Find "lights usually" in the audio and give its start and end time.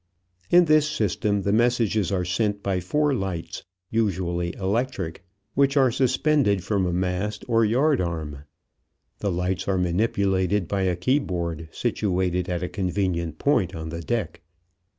3.13-4.51